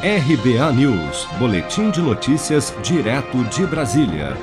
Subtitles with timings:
[0.00, 4.36] RBA News, Boletim de Notícias, direto de Brasília.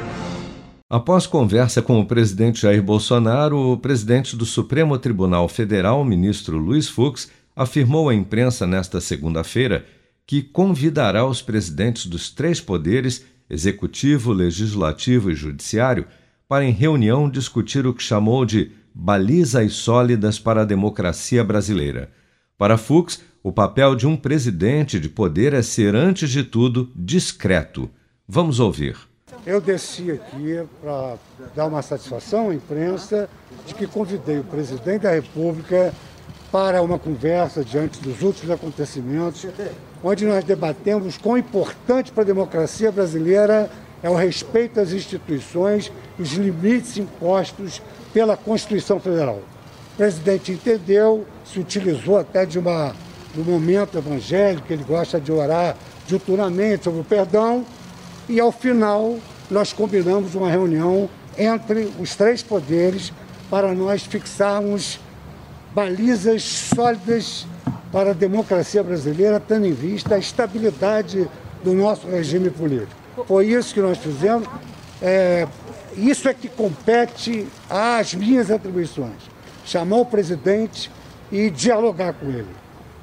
[0.89, 6.89] Após conversa com o presidente Jair Bolsonaro, o presidente do Supremo Tribunal Federal, ministro Luiz
[6.89, 9.85] Fux, afirmou à imprensa nesta segunda-feira
[10.27, 16.05] que convidará os presidentes dos três poderes, executivo, legislativo e judiciário,
[16.49, 22.11] para em reunião discutir o que chamou de balizas sólidas para a democracia brasileira.
[22.57, 27.89] Para Fux, o papel de um presidente de poder é ser, antes de tudo, discreto.
[28.25, 28.97] Vamos ouvir.
[29.45, 31.17] Eu desci aqui para
[31.53, 33.29] dar uma satisfação à imprensa
[33.67, 35.93] de que convidei o presidente da República
[36.49, 39.45] para uma conversa diante dos últimos acontecimentos,
[40.01, 43.69] onde nós debatemos quão importante para a democracia brasileira
[44.01, 47.81] é o respeito às instituições e os limites impostos
[48.13, 49.41] pela Constituição Federal.
[49.95, 52.93] O presidente entendeu, se utilizou até de uma
[53.33, 57.65] no momento evangélico, ele gosta de orar diuturnamente sobre o perdão,
[58.27, 59.17] e ao final
[59.49, 63.13] nós combinamos uma reunião entre os três poderes
[63.49, 64.99] para nós fixarmos
[65.73, 67.47] balizas sólidas
[67.89, 71.25] para a democracia brasileira, tendo em vista a estabilidade
[71.63, 72.91] do nosso regime político.
[73.25, 74.45] Foi isso que nós fizemos.
[75.01, 75.47] É,
[75.95, 79.34] isso é que compete às minhas atribuições.
[79.65, 80.91] Chamar o presidente
[81.31, 82.47] e dialogar com ele.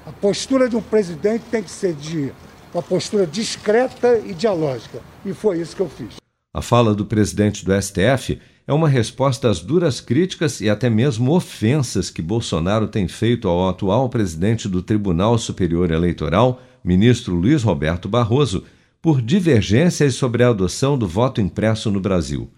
[0.06, 2.32] A postura de um presidente tem que ser de
[2.72, 5.00] uma postura discreta e dialógica.
[5.24, 6.16] E foi isso que eu fiz.
[6.54, 11.32] A fala do presidente do STF é uma resposta às duras críticas e até mesmo
[11.32, 18.08] ofensas que Bolsonaro tem feito ao atual presidente do Tribunal Superior Eleitoral, ministro Luiz Roberto
[18.08, 18.64] Barroso,
[19.00, 22.48] por divergências sobre a adoção do voto impresso no Brasil.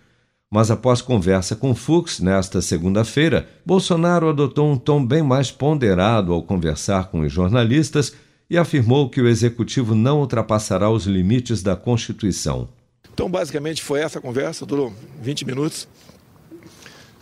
[0.54, 6.44] Mas após conversa com Fux nesta segunda-feira, Bolsonaro adotou um tom bem mais ponderado ao
[6.44, 8.14] conversar com os jornalistas
[8.48, 12.68] e afirmou que o executivo não ultrapassará os limites da Constituição.
[13.12, 15.88] Então, basicamente, foi essa conversa, durou 20 minutos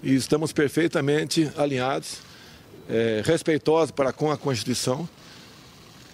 [0.02, 2.18] e estamos perfeitamente alinhados,
[2.86, 5.08] é, respeitosos para com a Constituição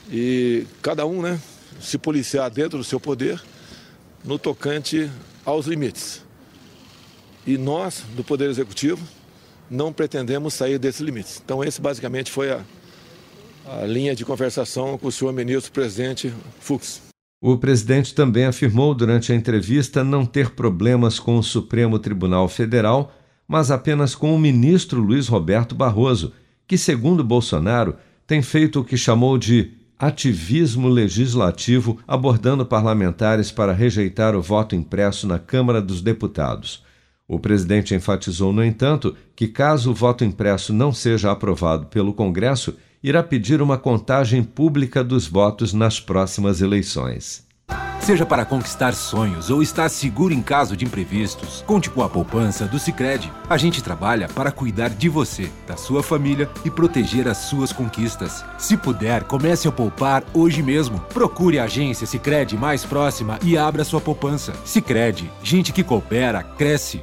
[0.09, 1.41] e cada um né,
[1.81, 3.43] se policiar dentro do seu poder
[4.25, 5.11] no tocante
[5.45, 6.28] aos limites.
[7.49, 9.03] E nós, do Poder Executivo,
[9.71, 11.41] não pretendemos sair desses limites.
[11.43, 12.61] Então, esse basicamente foi a,
[13.67, 17.01] a linha de conversação com o senhor ministro presidente Fux.
[17.41, 23.15] O presidente também afirmou durante a entrevista não ter problemas com o Supremo Tribunal Federal,
[23.49, 26.35] mas apenas com o ministro Luiz Roberto Barroso,
[26.67, 34.37] que, segundo Bolsonaro, tem feito o que chamou de ativismo legislativo, abordando parlamentares para rejeitar
[34.37, 36.87] o voto impresso na Câmara dos Deputados.
[37.29, 42.75] O presidente enfatizou, no entanto, que caso o voto impresso não seja aprovado pelo Congresso,
[43.03, 47.47] irá pedir uma contagem pública dos votos nas próximas eleições.
[48.01, 52.65] Seja para conquistar sonhos ou estar seguro em caso de imprevistos, conte com a poupança
[52.65, 53.31] do Sicredi.
[53.51, 58.43] A gente trabalha para cuidar de você, da sua família e proteger as suas conquistas.
[58.57, 60.99] Se puder, comece a poupar hoje mesmo.
[61.13, 64.55] Procure a agência Sicredi mais próxima e abra sua poupança.
[64.65, 67.03] Sicredi, gente que coopera cresce